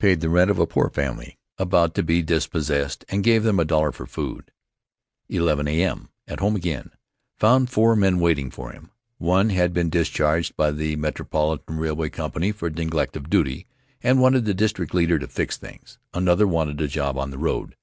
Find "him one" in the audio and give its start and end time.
8.72-9.50